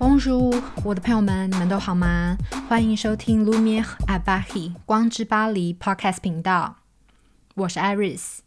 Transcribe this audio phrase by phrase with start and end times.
[0.00, 2.36] 汪叔我的朋友们，你们都好吗？
[2.68, 6.80] 欢迎收听 Lumiere à Paris 光之巴黎 Podcast 频道，
[7.54, 8.40] 我是 Iris。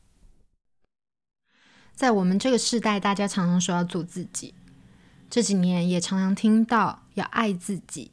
[1.95, 4.54] 在我们这个时代，大家常常说要做自己，
[5.27, 8.11] 这几年也常常听到要爱自己。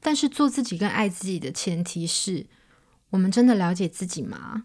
[0.00, 2.46] 但是做自己跟爱自己的前提是，
[3.10, 4.64] 我们真的了解自己吗？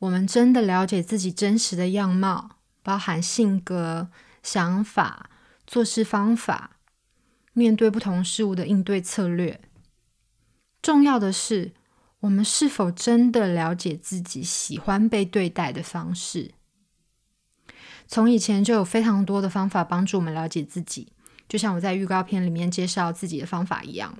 [0.00, 4.08] 我们真的了解自己真实的样貌，包含性格、
[4.42, 5.30] 想法。
[5.68, 6.78] 做事方法，
[7.52, 9.60] 面对不同事物的应对策略。
[10.80, 11.72] 重要的是，
[12.20, 16.52] 我们是否真的了解自己喜欢被对待的方式？
[18.06, 21.12] 从以前就有非常多的方法帮助我们了解自己，
[21.46, 24.16] 就像我在预告片里面介绍自己的方法一样：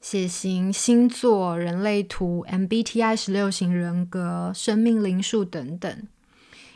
[0.00, 6.08] 血型、星座、人类图、MBTI 十六型人格、生命灵数等等。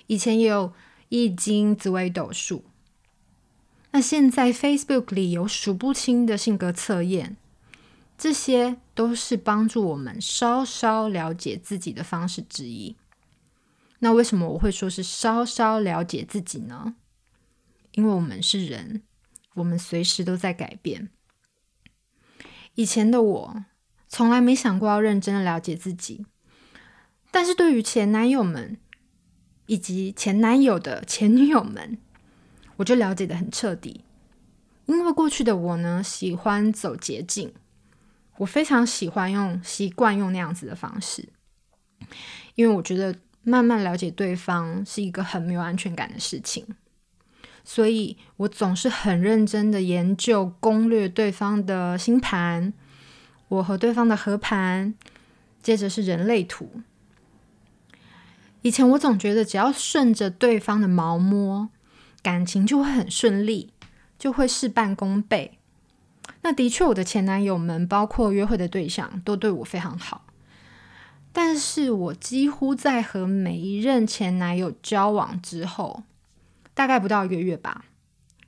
[0.09, 0.75] 以前也有
[1.09, 2.67] 易经、紫微斗数。
[3.97, 7.39] 那现在 Facebook 里有数不清的性格测验，
[8.19, 12.94] 这些都是帮助我们稍稍了解自己的方式之一。
[14.00, 16.97] 那为什么我会说是稍稍了解自己呢？
[17.92, 19.02] 因为我们是人，
[19.55, 21.08] 我们随时都在改变。
[22.74, 23.64] 以前的我
[24.08, 26.27] 从来没想过要认真的了解自己，
[27.30, 28.77] 但是对于前男友们
[29.64, 31.97] 以及前男友的前女友们。
[32.77, 34.05] 我就了解得很彻底，
[34.84, 37.52] 因为过去的我呢，喜欢走捷径，
[38.36, 41.28] 我非常喜欢用习惯用那样子的方式，
[42.55, 46.66] 因为我觉得慢慢了解对方是一个很没有安全感的事情，
[47.64, 52.74] 所以我总是很认真的研究攻略对方的星盘，
[53.48, 54.94] 我和对方的合盘，
[55.62, 56.83] 接着是人类图。
[58.61, 61.70] 以前我总觉得只要顺着对方的毛摸。
[62.27, 63.72] 感情就会很顺利，
[64.19, 65.60] 就会事半功倍。
[66.42, 70.27] 那的确，我的前男友们，包括约会的对象，都对我非常好。
[71.33, 76.02] 但是我几乎在和每一任前男友交往之后，
[76.74, 77.84] 大概不到一个月吧，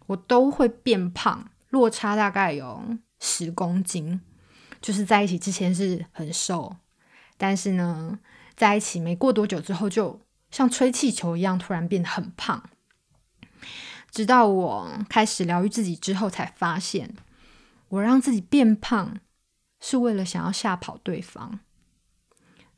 [0.09, 2.83] 我都会变胖，落差大概有
[3.21, 4.21] 十公斤。
[4.81, 6.75] 就是在一起之前是很瘦，
[7.37, 8.19] 但是呢，
[8.57, 10.21] 在一起没过多久之后，就
[10.51, 12.65] 像吹气球一样，突然变得很胖。
[14.11, 17.15] 直到我开始疗愈自己之后，才发现
[17.89, 19.19] 我让自己变胖
[19.81, 21.61] 是为了想要吓跑对方。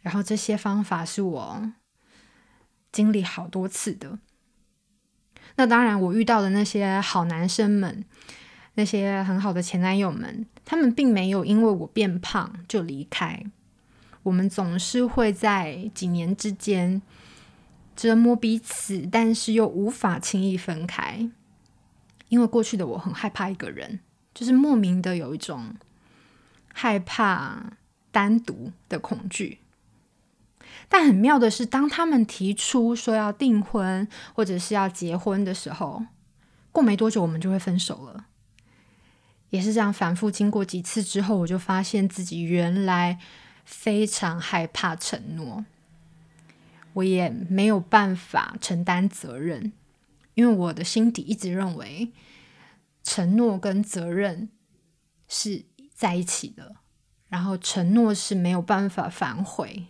[0.00, 1.72] 然后这些方法是我
[2.90, 4.18] 经历好多次的。
[5.56, 8.04] 那当然，我遇到的那些好男生们，
[8.74, 13.44] 那些很好的前男友们，他们并没有因为我变胖就离开。
[14.22, 17.02] 我们总是会在几年之间。
[18.00, 21.28] 折磨彼此，但是又无法轻易分开，
[22.30, 24.00] 因为过去的我很害怕一个人，
[24.32, 25.74] 就是莫名的有一种
[26.72, 27.74] 害怕
[28.10, 29.58] 单独的恐惧。
[30.88, 36.02] 但很妙的是，当他们提出说要订婚或者是要结婚的时候，
[36.72, 38.24] 过没多久我们就会分手了。
[39.50, 43.18] 也是这样反复经过几次之后，我就发现自己原来
[43.66, 45.66] 非常害怕承诺。
[46.94, 49.72] 我也没有办法承担责任，
[50.34, 52.10] 因为我的心底一直认为
[53.02, 54.48] 承诺跟责任
[55.28, 55.64] 是
[55.94, 56.76] 在一起的，
[57.28, 59.86] 然后承诺是没有办法反悔，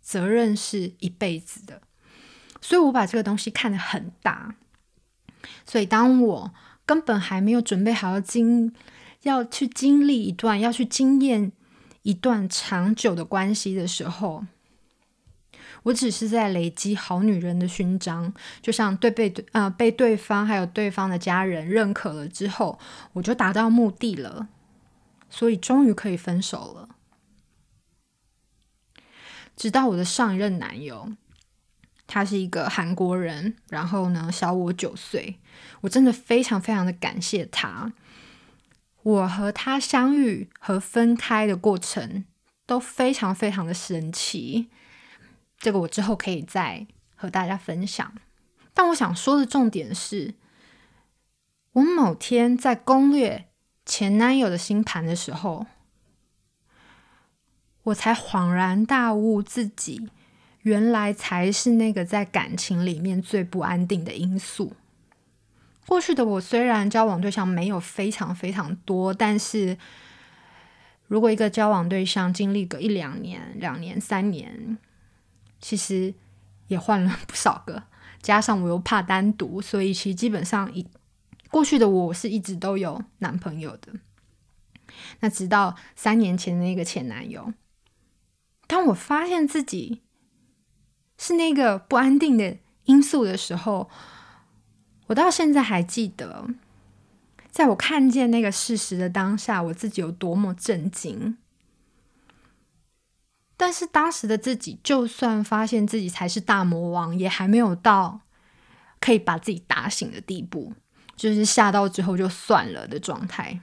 [0.00, 1.80] 责任是一辈子的，
[2.60, 4.56] 所以我把这个东西看得很大。
[5.64, 8.74] 所以当我根本还没有准备好要经
[9.22, 11.52] 要去经历一段要去经验
[12.02, 14.44] 一段长久的关系的时候。
[15.84, 22.78] 我只是在累积好女人的勋章，就像对被对呃被对方还有对方的家人认可了之后，
[23.14, 24.48] 我就达到目的了，
[25.28, 26.88] 所以终于可以分手了。
[29.56, 31.12] 直到我的上一任男友，
[32.06, 35.38] 他是一个韩国人，然后呢小我九岁，
[35.82, 37.92] 我真的非常非常的感谢他。
[39.02, 42.24] 我和他相遇和分开的过程
[42.66, 44.70] 都非常非常的神奇。
[45.62, 48.12] 这个我之后可以再和大家分享，
[48.74, 50.34] 但我想说的重点是，
[51.74, 53.44] 我某天在攻略
[53.86, 55.66] 前男友的星盘的时候，
[57.84, 60.10] 我才恍然大悟，自己
[60.62, 64.72] 原来才是那个在感情里面最不安定的因素。
[65.86, 69.78] 过去的我虽然交往对象没有非常非常多，但是
[71.06, 74.76] 如果一个交往对象经历个一两年、两年、三年。
[75.62, 76.12] 其实
[76.66, 77.84] 也换了不少个，
[78.20, 80.86] 加上我又怕单独，所以其实基本上一
[81.48, 83.92] 过去的我是一直都有男朋友的。
[85.20, 87.54] 那直到三年前的那个前男友，
[88.66, 90.02] 当我发现自己
[91.16, 93.88] 是那个不安定的因素的时候，
[95.06, 96.48] 我到现在还记得，
[97.50, 101.38] 在我看见那个事实的当下，我自己有多么震惊。
[103.62, 108.22] 但是当时的自己，就算发现自己才是大魔王，也还没有到
[108.98, 110.72] 可以把自己打醒的地步，
[111.14, 113.60] 就是吓到之后就算了的状态。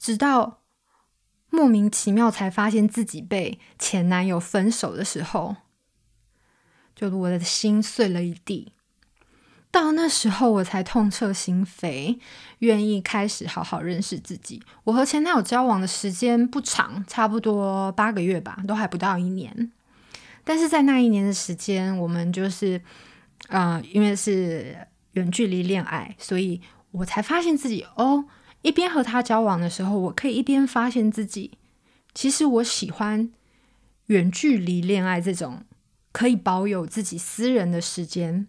[0.00, 0.62] 直到
[1.48, 5.54] 莫名其妙才发现自己被前男友分手的时候，
[6.96, 8.72] 就我的心碎了一地。
[9.70, 12.18] 到那时候，我才痛彻心扉，
[12.58, 14.60] 愿意开始好好认识自己。
[14.82, 19.70] 我和前男友交往的时间不长，差不多八个月吧，都还不到一年。
[20.42, 22.80] 但是在那一年的时间，我们就是，
[23.48, 24.76] 呃，因为是
[25.12, 28.24] 远距离恋爱，所以我才发现自己哦，
[28.62, 31.52] 一边和他交往的时候，我可以一边发现自己，
[32.12, 33.30] 其实我喜欢
[34.06, 35.62] 远距离恋爱这种
[36.10, 38.48] 可以保有自己私人的时间。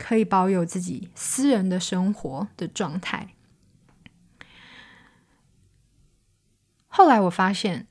[0.00, 3.34] 可以保有自己私人的生活的状态。
[6.88, 7.86] 后来我发现，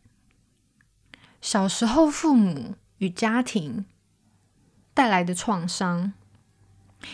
[1.40, 3.86] 小时候父母与家庭
[4.96, 6.14] 带来的创伤，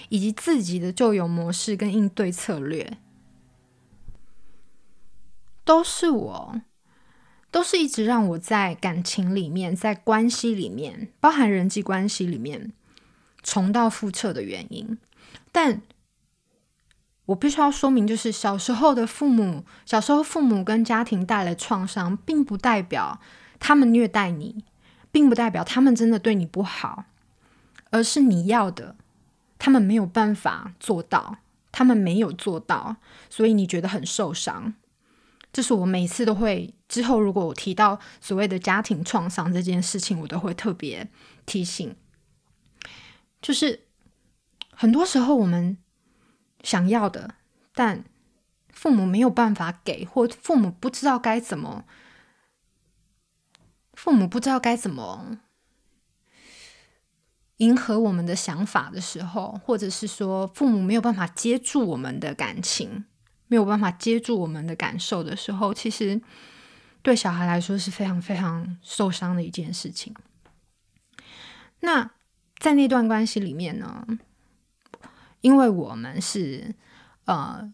[0.07, 2.97] 以及自己的旧有模式跟应对策略，
[5.65, 6.61] 都是我，
[7.51, 12.71] 都是一直让我在感情里面，在关系里面，包含人际关系里面。
[13.45, 14.97] 重蹈覆辙的原因，
[15.51, 15.83] 但
[17.27, 23.19] 我必须要说明，就是小时候的父母，小时候父母跟家庭带来创伤，并不代表
[23.59, 24.65] 他们虐待你，
[25.11, 27.05] 并不代表他们真的对你不好，
[27.91, 28.95] 而是你要的，
[29.59, 31.37] 他们没有办法做到，
[31.71, 32.95] 他们没有做到，
[33.29, 34.73] 所以你觉得很受伤。
[35.53, 41.07] 这是我每次都会，之后如果我提到所谓的家庭创伤这件事情，我都会特别
[41.45, 41.95] 提醒。
[43.45, 43.85] 就是
[44.71, 45.77] 很多时候我们
[46.63, 47.35] 想要的，
[47.75, 48.03] 但
[48.69, 51.85] 父母没有办法给，或父母不知道该怎么，
[53.93, 55.37] 父母不知道该怎么
[57.57, 63.05] 迎合我们的想法的时候，或者是说父母没有办法接住我们的感情，
[63.45, 66.19] 没有办法接住我们的感受的时候，其实
[67.03, 70.15] 对小孩来说是非常非常受伤的一件事情。
[71.81, 72.09] 那。
[72.57, 74.07] 在那段关系里面呢，
[75.41, 76.73] 因为我们是
[77.25, 77.71] 呃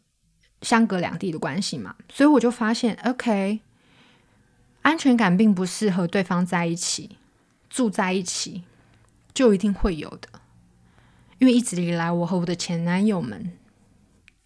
[0.61, 3.61] 相隔两地的关系嘛，所以我就发现，OK，
[4.81, 7.17] 安全感并不是和对方在一起
[7.69, 8.63] 住在一起
[9.33, 10.27] 就一定会有的，
[11.37, 13.53] 因为一直以来我和我的前男友们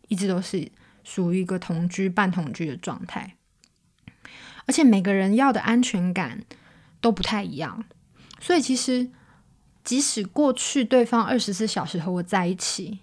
[0.09, 0.69] 一直都是
[1.03, 3.35] 属于一个同居、半同居的状态，
[4.67, 6.43] 而且每个人要的安全感
[7.01, 7.85] 都不太一样，
[8.39, 9.09] 所以其实。
[9.85, 12.99] 即使过去对方二十四小时和我在一起，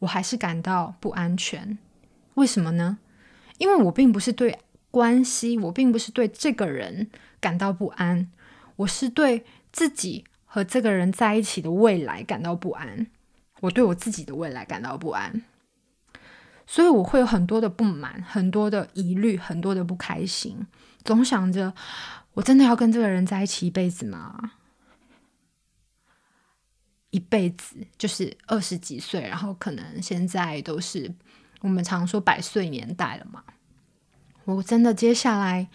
[0.00, 1.78] 我还是感到不安全。
[2.34, 2.98] 为什么呢？
[3.58, 4.58] 因为我并不是对
[4.90, 8.32] 关系，我并不是对这个人感到不安，
[8.76, 13.06] 我是对自己和这个人在一起的未来感到不安。
[13.60, 15.42] 我对我自己的未来感到不安，
[16.66, 20.66] 所以我会有很多的不满，很多的疑虑，很多的不开心，
[21.04, 21.74] 总想着：
[22.32, 24.52] 我真的要跟这个人在一起一辈子吗？
[27.12, 31.12] 一辈子就是二十几岁，然后可能现在都是
[31.60, 33.44] 我们常说百岁年代了嘛。
[34.44, 35.68] 我真的接下来，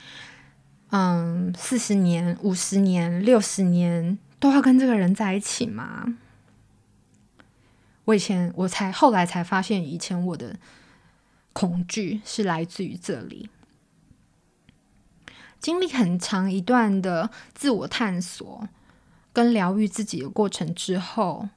[0.89, 6.17] 嗯，四十年、五十年、六十年都要跟这个人在一起吗？
[8.05, 10.57] 我以前我才后来才发现，以前我的
[11.53, 13.49] 恐惧是来自于这里。
[15.59, 18.67] 经历很长一段的自我探索。
[19.37, 21.47] 跟疗愈自己的过程之后，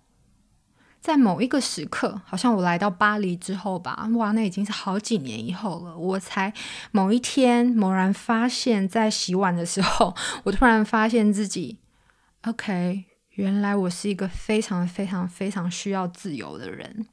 [1.00, 5.96] 在某一个时刻，好像我来到巴黎之后吧，哇，那已经是好几年以后了。
[5.96, 6.52] 我才
[6.90, 11.78] 某一天猛然发现，在洗碗的时候，我突然发现自己
[12.42, 17.06] ，OK，原来我是一个非常非常非常需要自由的人。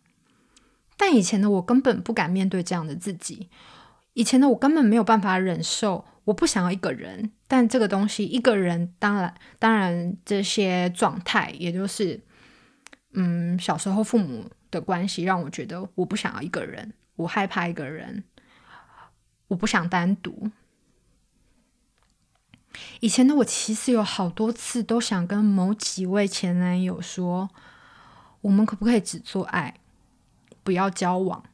[0.98, 3.48] 但以前的我根本不敢面对这样的自己，
[4.12, 6.04] 以前的我根本没有办法忍受。
[6.28, 12.20] 我不想要一个人，但这个东西，一个人，当然，当然，这些状态，也就是，
[13.14, 18.26] 嗯，小时候父母的关系，让我觉得我不想要一个人，我害怕一个人，
[19.48, 20.52] 我不想单独。
[23.00, 27.50] 以前的我其实有好多次都想跟某几位前男友说，
[28.42, 29.80] 我们可不可以只做爱，
[30.62, 31.46] 不要交往。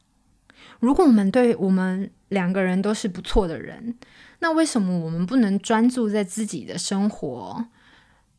[0.80, 3.96] 如果我们对我们两个人都是不错的人，
[4.40, 7.66] 那为什么我们不能专注在自己的生活，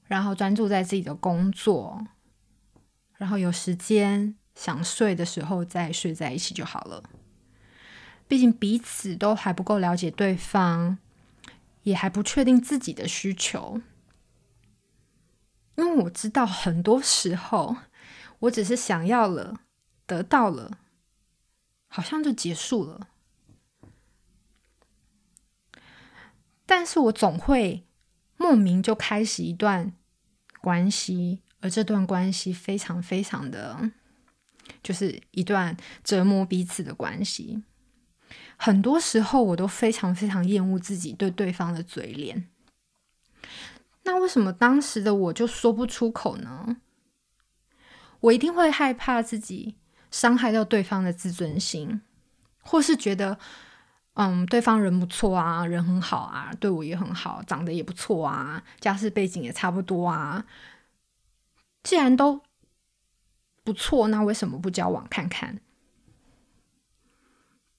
[0.05, 2.05] 然后专注在自己的工作，
[3.17, 7.03] 然后有时间想睡的时候再睡在一起就好了？
[8.27, 10.97] 毕竟彼此都还不够了解对方，
[11.83, 13.81] 也还不确定自己的需求。
[15.75, 17.75] 因为我知道很多时候，
[18.39, 19.59] 我只是想要了，
[20.05, 20.77] 得到了，
[21.95, 23.07] 好像就结束了。
[26.65, 27.85] 但是我总会
[28.35, 29.93] 莫名就开始一段
[30.59, 33.91] 关系，而这段关系非常非常的，
[34.83, 37.63] 就是一段折磨彼此的关系。
[38.57, 42.49] 很多时候，我都非常非常厌恶自己对对方的嘴脸。
[44.03, 46.75] 那为什么当时的我就说不出口呢？
[48.19, 49.77] 我一定会害怕自己
[50.15, 52.01] 伤害到对方的自尊心，
[52.61, 53.37] 或是觉得，
[54.13, 60.45] 嗯，对方人不错啊，人很好啊，对我也很好，长得也不错啊，家世背景也差不多啊。
[61.83, 62.41] 既然都
[63.65, 65.59] 不错，那为什么不交往看看？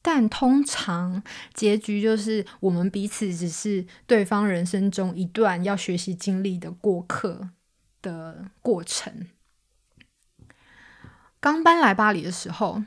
[0.02, 1.22] 但通常
[1.54, 7.48] 结局就是我们彼此只是对方人生中一段要学习经历的过客
[8.02, 9.26] 的过程。
[11.40, 12.82] 刚搬来巴黎的时候，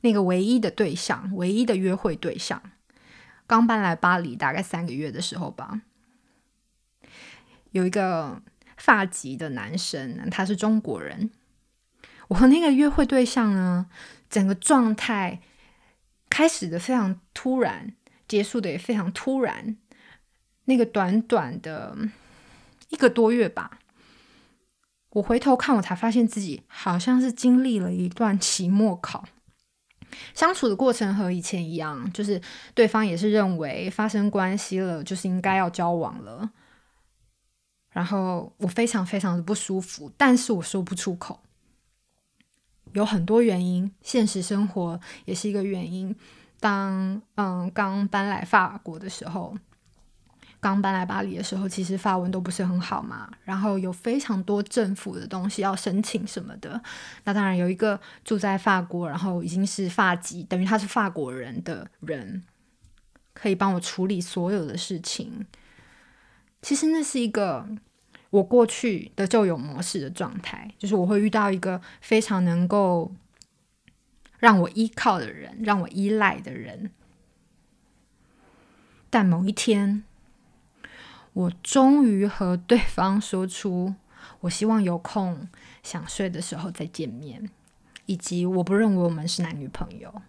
[0.00, 2.62] 那个唯一的对象、唯一的约会对象，
[3.46, 5.80] 刚搬来巴黎大概三个月的时候吧，
[7.70, 8.42] 有一个
[8.76, 11.30] 发籍的男生，他是中国人。
[12.28, 13.86] 我和那个约会对象呢，
[14.30, 15.40] 整个状态
[16.30, 17.94] 开始的非常突然，
[18.26, 19.76] 结束的也非常突然。
[20.64, 21.96] 那个短短的
[22.88, 23.78] 一个多月吧，
[25.14, 29.24] 我回头看，我才发现自己好像是经历了一段期末考。
[30.34, 32.40] 相处的过程和以前一样，就是
[32.74, 36.50] 对方也是认为发生关系了，就是应该要交往了。
[37.90, 41.40] 然后我非常非常的不舒服，但是我说不出口。
[42.92, 46.14] 有很多原因，现实生活也是一个原因。
[46.60, 49.56] 当嗯刚搬来法国的时候，
[50.72, 53.30] 刚搬来巴黎的时候，其实法文都不是很好嘛。
[53.44, 56.80] 然后有非常多政府的东西要申请什么的。
[57.24, 62.42] 那当然有一个住在法国，然后已经是法籍，等于他是法国人的人，
[63.34, 65.46] 可以帮我处理所有的事情。
[66.62, 67.68] 其实那是一个。
[68.30, 73.14] 我过去的旧有模式的状态，就是我会遇到一个非常能够
[74.40, 76.90] 让我依靠的人，让我依赖的人。
[79.08, 80.02] 但某一天，
[81.34, 83.94] 我终于和对方说出，
[84.40, 85.46] 我希望有空
[85.82, 87.50] 想睡的时候再见面，
[88.06, 90.22] 以及我不认为我们是男女朋友。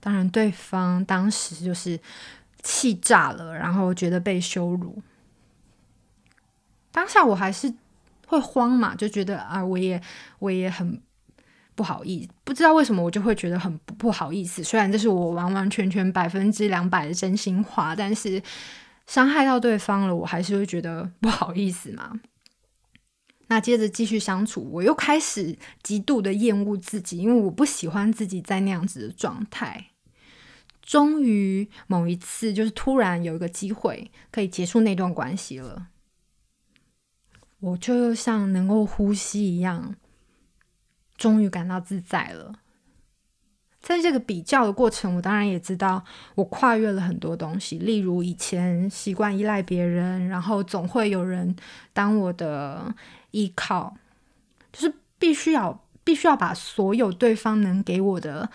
[0.00, 1.98] 当然，对方当时就是
[2.62, 5.00] 气炸了，然后觉得被羞辱。
[6.90, 7.72] 当下我还是
[8.26, 10.02] 会慌嘛，就觉得啊，我也
[10.40, 11.00] 我也很
[11.76, 14.64] 不好意思，不知道为什么我就会觉得很不好意思。
[14.64, 18.42] 虽然这是我完完全全百分之两百的真心话，但是
[19.12, 22.18] 伤害到对方了，我还是会觉得不好意思嘛。
[23.48, 29.88] 那接着继续相处，我又开始极度的厌恶自己，因为我不喜欢自己在那样子的状态。
[30.80, 35.88] 终于某一次，就是突然有一个机会可以结束那段关系了。
[37.60, 39.94] 我就像能够呼吸一样，
[41.18, 42.61] 终于感到自在了。
[43.82, 46.02] 在这个比较的过程，我当然也知道
[46.36, 51.54] 我跨越了很多东西，例如以前习惯依赖别人，然后总会有人
[51.92, 52.94] 当我的
[53.32, 53.96] 依靠，
[54.72, 58.48] 就是必须要必须要把所有对方能给我的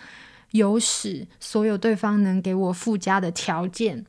[0.52, 4.06] 优势，所有对方能给我附加的条件，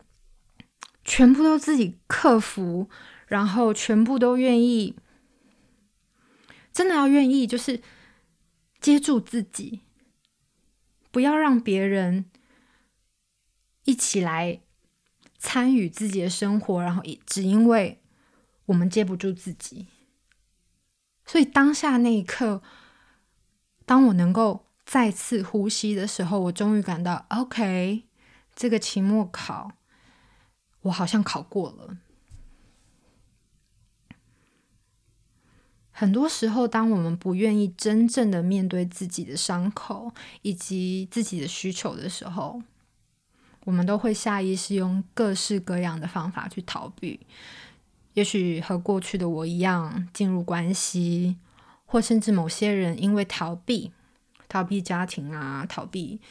[1.04, 2.90] 全部都自己克服。
[3.30, 4.96] 然后全部都愿意，
[6.74, 7.80] 真的要愿意，就是
[8.82, 9.82] 接住自己，
[11.12, 12.30] 不要让别人
[13.86, 14.62] 一起来
[15.38, 18.02] 参与自己的生活，然后只因为
[18.66, 19.88] 我们接不住自己。
[21.26, 22.62] 所以当下那一刻，
[23.86, 28.04] 当我能够再次呼吸的时候，我终于感到 OK，
[28.56, 29.72] 这个期末考
[30.82, 31.98] 我好像考过了。
[36.00, 40.10] 很多时候，当我们不愿意真正的面对自己的伤口
[40.44, 42.62] 以及自己的需求的时候，
[43.66, 47.20] 我们都会下意识用各式各样的方法去逃避。
[48.14, 51.36] 也许和过去的我一样，进入关系，
[51.86, 53.92] 或甚至某些人因为逃避
[54.48, 56.22] 逃避家庭啊，逃避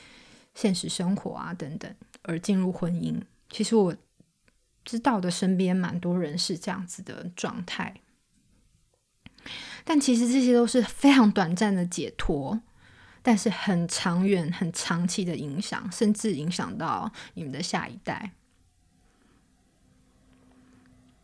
[0.54, 3.20] 现实生活啊等等，而进入婚姻。
[3.50, 3.94] 其实我
[4.86, 8.00] 知道的身边蛮多人是这样子的状态，
[9.84, 12.60] 但其实这些都是非常短暂的解脱，
[13.22, 18.32] 但是很长远、很长期的影响，甚至影响到你们的下一代。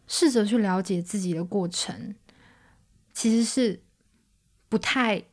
[0.07, 2.15] 试着去了解自己的过程，
[3.13, 3.83] 其实是
[4.69, 5.25] 不太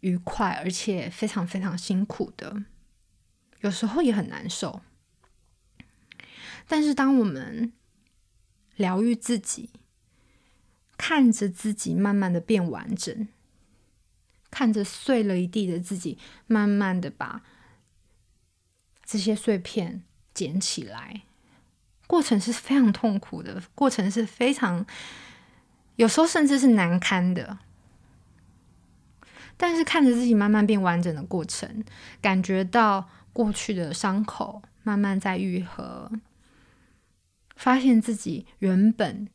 [0.00, 2.64] 愉快，而且非常非常辛苦的，
[3.60, 4.82] 有时候也很难受。
[6.68, 7.72] 但是，当我们
[8.76, 9.70] 疗愈自己，
[11.00, 13.26] 看着自己慢慢的变完整，
[14.50, 17.40] 看着碎了一地的自己，慢慢的把
[19.02, 20.02] 这些碎片
[20.34, 21.22] 捡起来。
[22.06, 24.84] 过程是非常痛苦的，过程是非常，
[25.96, 27.56] 有时候甚至是难堪的。
[29.56, 31.82] 但是看着自己慢慢变完整的过程，
[32.20, 36.12] 感觉到过去的伤口慢慢在愈合，
[37.56, 39.26] 发现自己原本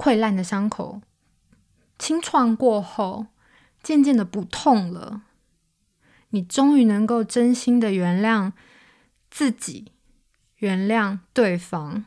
[0.00, 1.02] 溃烂的伤口
[1.98, 3.26] 清创过后，
[3.82, 5.24] 渐渐的不痛了。
[6.30, 8.52] 你终于能够真心的原谅
[9.30, 9.92] 自己。
[10.56, 12.06] 原谅对方，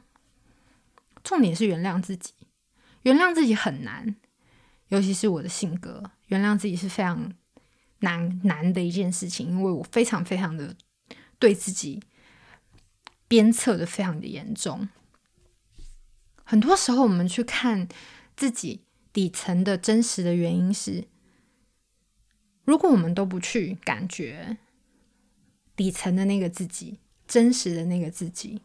[1.24, 2.34] 重点是原谅自己。
[3.04, 4.16] 原谅自己很难，
[4.88, 7.32] 尤其是我的性格，原谅自己是非常
[8.00, 10.76] 难难的一件事情，因为我非常非常的
[11.38, 12.02] 对自己
[13.28, 14.90] 鞭策的非常的严重。
[16.44, 17.88] 很多时候，我们去看
[18.36, 21.08] 自己底层的真实的原因是，
[22.64, 24.58] 如果我们都不去感觉
[25.76, 27.00] 底层的那个自己。
[27.26, 28.62] 真实的那个自己，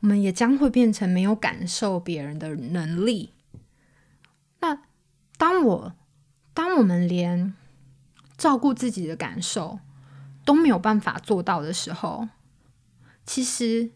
[0.00, 3.34] 我们也将会变成没有感受别人的能力。
[4.60, 4.82] 那
[5.36, 5.94] 当我
[6.54, 7.54] 当我们连
[8.38, 9.78] 照顾自己的感受
[10.46, 12.26] 都没有办法做到的时候，
[13.26, 13.90] 其实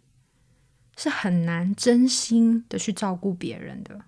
[1.00, 3.98] 是很难真心的去照顾别人的。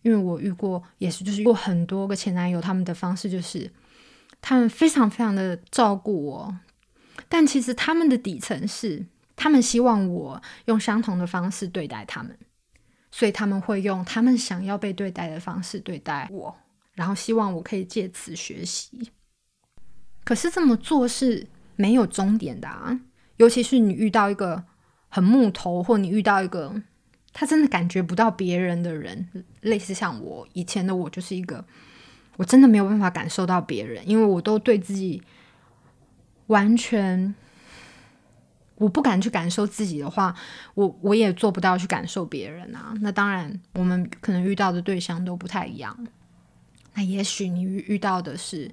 [0.00, 3.70] 因为我遇过，也是就是遇过很多个前男友，他们的方式就是
[4.40, 6.56] 他们非常非常的照顾我。
[7.28, 9.04] 但其实他们的底层是，
[9.36, 12.38] 他们希望我用相同的方式对待他们，
[13.10, 16.56] 所以他们会用他们想要被对待的方式对待我，
[16.94, 19.10] 然后希望我可以借此学习。
[20.24, 22.98] 可是这么做是没有终点的啊，
[23.36, 24.64] 尤其是你遇到一个
[25.08, 26.82] 很木头，或你遇到一个
[27.32, 29.28] 他真的感觉不到别人的人，
[29.60, 31.64] 类似像我以前的我，就是一个
[32.36, 35.22] 我真的没有办法感受到别人，因为我都对自己。
[36.48, 37.34] 完全，
[38.76, 40.34] 我不敢去感受自己的话，
[40.72, 42.94] 我我也做不到去感受别人啊。
[43.02, 46.08] 那当然，我们可能遇到的对象都不太一样。
[46.94, 48.70] 那也许你遇遇到的是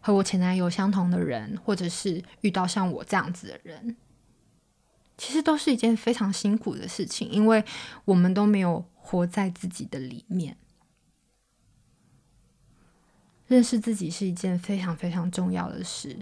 [0.00, 3.94] 和我前男友相同的人，或者是遇到像我这样子的人，
[5.16, 7.64] 其实都是一件非常辛苦的事情，因为
[8.04, 10.56] 我们都没有活在自己的里面。
[13.46, 16.16] 认识自己是一件非常非常重要的事。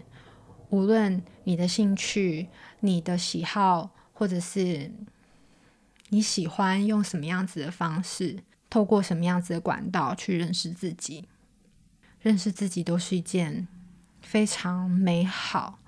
[0.69, 2.49] 无论你的兴趣、
[2.81, 4.91] 你的喜好，或者是
[6.11, 11.27] 你喜欢用什么样子的方式，透过什么样子的管道去认识自己，
[12.21, 13.67] 认识自己都是一件
[14.21, 15.79] 非常美好，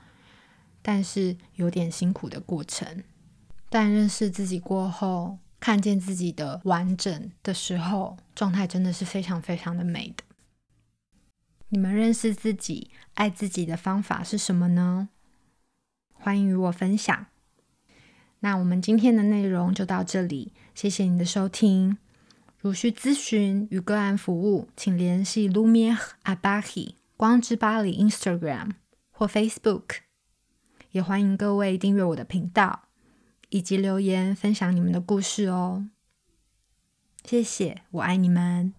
[0.87, 3.03] 但是有点辛苦的过程。
[3.69, 10.23] 但认识自己过后，看见自己的完整的时候，状态真的是非常非常的美的。
[11.71, 15.09] 你们认识自己、爱自己的方法是什么呢？
[16.13, 17.27] 欢迎与我分享。
[18.39, 21.99] 那我们今天的内容就到这里，谢谢你的收听。
[22.61, 28.71] 如需咨询与个案服务，请联系 Lumiere Abahi 光之巴黎 Instagram
[29.11, 30.06] 或 Facebook。
[30.97, 32.89] 也欢迎各位订阅我的频道，
[33.51, 35.91] 以及留言分享你们的故事哦。
[37.23, 38.73] 谢谢，我爱你们。